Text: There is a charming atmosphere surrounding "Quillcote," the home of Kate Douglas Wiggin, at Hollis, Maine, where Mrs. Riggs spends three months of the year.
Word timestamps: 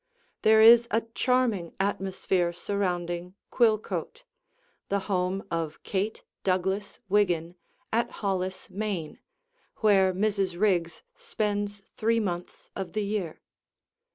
There 0.41 0.61
is 0.61 0.87
a 0.89 1.01
charming 1.13 1.73
atmosphere 1.79 2.51
surrounding 2.53 3.35
"Quillcote," 3.51 4.23
the 4.89 5.01
home 5.01 5.43
of 5.51 5.83
Kate 5.83 6.23
Douglas 6.43 6.99
Wiggin, 7.07 7.53
at 7.93 8.09
Hollis, 8.25 8.67
Maine, 8.71 9.19
where 9.81 10.11
Mrs. 10.11 10.59
Riggs 10.59 11.03
spends 11.15 11.83
three 11.97 12.19
months 12.19 12.71
of 12.75 12.93
the 12.93 13.03
year. 13.05 13.41